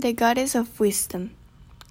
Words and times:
The 0.00 0.14
goddess 0.14 0.54
of 0.54 0.80
wisdom. 0.80 1.32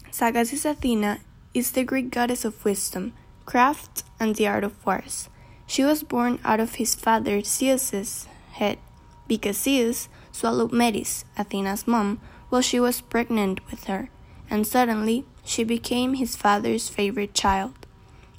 Sagacious 0.10 0.66
Athena 0.66 1.20
is 1.54 1.70
the 1.74 1.84
Greek 1.84 2.10
goddess 2.10 2.44
of 2.44 2.66
wisdom, 2.66 3.14
craft, 3.46 4.02
and 4.20 4.36
the 4.36 4.48
art 4.48 4.64
of 4.64 4.84
wars. 4.84 5.30
She 5.68 5.84
was 5.84 6.02
born 6.02 6.40
out 6.44 6.60
of 6.60 6.82
his 6.82 6.96
father 6.96 7.44
Zeus's 7.44 8.28
head, 8.54 8.80
because 9.28 9.62
Zeus 9.62 10.10
swallowed 10.32 10.74
Metis, 10.74 11.24
Athena's 11.38 11.86
mom, 11.86 12.20
while 12.50 12.64
she 12.64 12.80
was 12.80 13.00
pregnant 13.00 13.62
with 13.70 13.84
her, 13.84 14.10
and 14.50 14.66
suddenly 14.66 15.26
she 15.46 15.64
became 15.64 16.16
his 16.16 16.36
father's 16.36 16.90
favorite 16.90 17.36
child. 17.36 17.86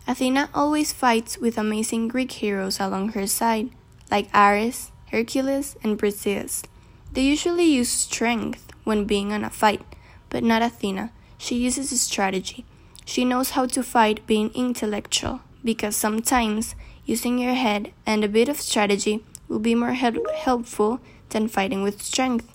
Athena 0.09 0.51
always 0.53 0.93
fights 0.93 1.39
with 1.39 1.57
amazing 1.57 2.09
Greek 2.09 2.33
heroes 2.33 2.81
along 2.81 3.11
her 3.11 3.29
side, 3.29 3.71
like 4.11 4.35
Ares, 4.35 4.91
Hercules, 5.13 5.77
and 5.85 5.97
Briseis. 5.97 6.65
They 7.13 7.23
usually 7.23 7.65
use 7.65 7.91
strength 7.91 8.73
when 8.85 9.05
being 9.05 9.33
in 9.33 9.45
a 9.45 9.51
fight, 9.51 9.83
but 10.29 10.45
not 10.45 10.63
Athena. 10.63 11.11
She 11.39 11.57
uses 11.57 12.01
strategy. 12.01 12.65
She 13.05 13.25
knows 13.25 13.51
how 13.51 13.67
to 13.67 13.83
fight 13.83 14.27
being 14.27 14.51
intellectual, 14.55 15.41
because 15.65 15.97
sometimes 15.97 16.77
using 17.05 17.39
your 17.39 17.55
head 17.55 17.93
and 18.07 18.23
a 18.23 18.29
bit 18.29 18.49
of 18.49 18.61
strategy 18.61 19.25
will 19.49 19.59
be 19.59 19.75
more 19.75 19.95
helpful 19.95 21.01
than 21.31 21.49
fighting 21.49 21.83
with 21.83 22.01
strength. 22.03 22.47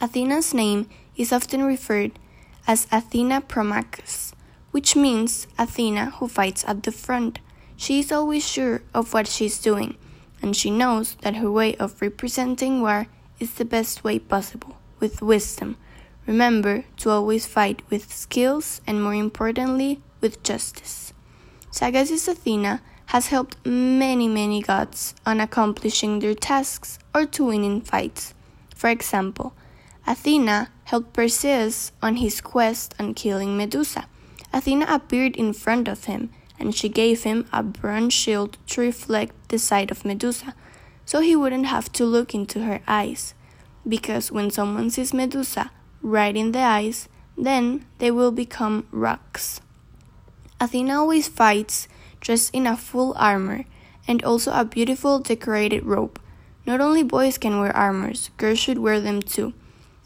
Athena's 0.00 0.54
name 0.54 0.88
is 1.16 1.32
often 1.32 1.62
referred 1.62 2.12
as 2.66 2.86
Athena 2.90 3.42
Promachus, 3.42 4.32
which 4.70 4.96
means 4.96 5.46
Athena 5.58 6.12
who 6.12 6.28
fights 6.28 6.64
at 6.66 6.84
the 6.84 6.92
front. 6.92 7.40
She 7.76 7.98
is 7.98 8.10
always 8.10 8.48
sure 8.48 8.82
of 8.94 9.12
what 9.12 9.26
she 9.26 9.46
is 9.46 9.60
doing, 9.60 9.96
and 10.40 10.56
she 10.56 10.70
knows 10.70 11.16
that 11.22 11.36
her 11.36 11.50
way 11.50 11.74
of 11.76 12.00
representing 12.00 12.80
war 12.80 13.06
is 13.40 13.54
the 13.54 13.64
best 13.64 14.04
way 14.04 14.18
possible 14.18 14.76
with 15.00 15.22
wisdom. 15.22 15.76
Remember 16.26 16.84
to 16.98 17.10
always 17.10 17.46
fight 17.46 17.82
with 17.90 18.12
skills 18.12 18.80
and, 18.86 19.02
more 19.02 19.14
importantly, 19.14 20.00
with 20.20 20.42
justice. 20.42 21.12
Sagacious 21.70 22.28
Athena 22.28 22.82
has 23.06 23.28
helped 23.28 23.56
many, 23.64 24.28
many 24.28 24.60
gods 24.60 25.14
on 25.24 25.40
accomplishing 25.40 26.18
their 26.18 26.34
tasks 26.34 26.98
or 27.14 27.24
to 27.24 27.44
win 27.44 27.64
in 27.64 27.80
fights. 27.80 28.34
For 28.74 28.90
example, 28.90 29.54
Athena 30.06 30.70
helped 30.84 31.12
Perseus 31.12 31.92
on 32.02 32.16
his 32.16 32.40
quest 32.40 32.94
on 32.98 33.14
killing 33.14 33.56
Medusa. 33.56 34.06
Athena 34.52 34.86
appeared 34.88 35.36
in 35.36 35.52
front 35.52 35.88
of 35.88 36.04
him, 36.04 36.30
and 36.58 36.74
she 36.74 36.88
gave 36.88 37.22
him 37.22 37.46
a 37.52 37.62
bronze 37.62 38.12
shield 38.12 38.56
to 38.68 38.80
reflect 38.80 39.34
the 39.48 39.58
sight 39.58 39.90
of 39.90 40.04
Medusa, 40.04 40.54
so 41.08 41.20
he 41.20 41.34
wouldn't 41.34 41.64
have 41.64 41.90
to 41.90 42.04
look 42.04 42.34
into 42.34 42.64
her 42.64 42.82
eyes 42.86 43.32
because 43.88 44.30
when 44.30 44.50
someone 44.50 44.90
sees 44.90 45.14
Medusa 45.14 45.70
right 46.02 46.36
in 46.36 46.52
the 46.52 46.60
eyes, 46.60 47.08
then 47.34 47.86
they 47.96 48.10
will 48.10 48.30
become 48.30 48.86
rocks. 48.92 49.62
Athena 50.60 50.98
always 50.98 51.26
fights 51.26 51.88
dressed 52.20 52.54
in 52.54 52.66
a 52.66 52.76
full 52.76 53.14
armor 53.16 53.64
and 54.06 54.22
also 54.22 54.52
a 54.52 54.66
beautiful 54.66 55.18
decorated 55.18 55.82
robe. 55.86 56.20
Not 56.66 56.82
only 56.82 57.02
boys 57.02 57.38
can 57.38 57.58
wear 57.58 57.74
armors, 57.74 58.28
girls 58.36 58.58
should 58.58 58.78
wear 58.78 59.00
them 59.00 59.22
too. 59.22 59.54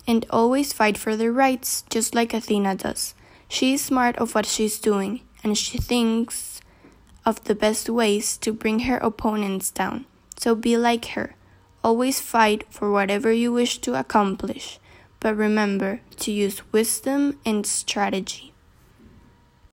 And 0.06 0.24
always 0.30 0.72
fight 0.72 0.96
for 0.96 1.16
their 1.16 1.32
rights, 1.32 1.82
just 1.90 2.14
like 2.14 2.32
Athena 2.32 2.76
does. 2.76 3.14
She 3.48 3.74
is 3.74 3.82
smart 3.82 4.14
of 4.18 4.36
what 4.36 4.46
she's 4.46 4.78
doing, 4.78 5.22
and 5.42 5.58
she 5.58 5.78
thinks 5.78 6.60
of 7.26 7.42
the 7.42 7.56
best 7.56 7.90
ways 7.90 8.36
to 8.36 8.52
bring 8.52 8.80
her 8.80 8.98
opponents 8.98 9.72
down. 9.72 10.06
So 10.42 10.56
be 10.56 10.76
like 10.76 11.04
her. 11.14 11.36
Always 11.84 12.20
fight 12.20 12.64
for 12.68 12.90
whatever 12.90 13.30
you 13.30 13.52
wish 13.52 13.78
to 13.78 13.94
accomplish, 13.94 14.80
but 15.20 15.36
remember 15.36 16.00
to 16.16 16.32
use 16.32 16.72
wisdom 16.72 17.38
and 17.46 17.64
strategy. 17.64 18.51